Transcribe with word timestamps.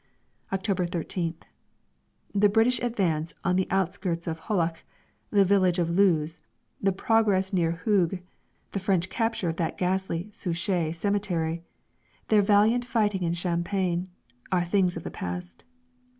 October 0.51 0.87
13th. 0.87 1.43
The 2.33 2.49
British 2.49 2.79
advance 2.79 3.35
on 3.43 3.55
the 3.55 3.67
outskirts 3.69 4.25
of 4.25 4.39
Hulluch 4.39 4.77
the 5.29 5.45
village 5.45 5.77
of 5.77 5.91
Loos, 5.91 6.39
the 6.81 6.91
progress 6.91 7.53
near 7.53 7.73
Hooge, 7.85 8.19
the 8.71 8.79
French 8.79 9.09
capture 9.11 9.47
of 9.49 9.57
that 9.57 9.77
ghastly 9.77 10.27
Souchez 10.31 10.93
cemetery, 10.95 11.61
their 12.29 12.41
valiant 12.41 12.83
fighting 12.83 13.21
in 13.21 13.35
Champagne, 13.35 14.09
are 14.51 14.65
things 14.65 14.97
of 14.97 15.03
the 15.03 15.11
past. 15.11 15.65